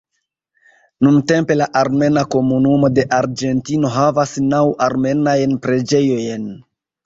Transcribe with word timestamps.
Nuntempe 1.07 1.57
la 1.59 1.67
armena 1.81 2.23
komunumo 2.37 2.91
de 2.95 3.05
Argentino 3.19 3.95
havas 3.99 4.35
naŭ 4.49 4.65
armenajn 4.89 5.57
preĝejojn. 5.69 6.53